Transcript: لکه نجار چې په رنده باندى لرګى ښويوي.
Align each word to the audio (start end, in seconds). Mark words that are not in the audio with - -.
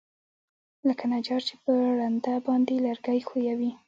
لکه 0.87 1.05
نجار 1.13 1.41
چې 1.47 1.55
په 1.63 1.71
رنده 1.99 2.33
باندى 2.45 2.77
لرګى 2.85 3.19
ښويوي. 3.27 3.71